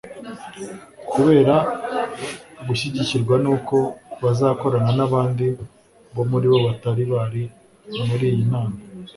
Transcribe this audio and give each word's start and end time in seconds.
kubera 1.11 1.55
gushyigikirwa 2.67 3.35
n'uko 3.43 3.77
bazakorana 4.23 4.91
n'abandi 4.97 5.45
bo 6.15 6.23
muri 6.31 6.45
bo 6.51 6.57
batari 6.67 7.03
bari 7.13 7.43
muri 8.07 8.25
iyi 8.31 8.43
nama 8.51 8.77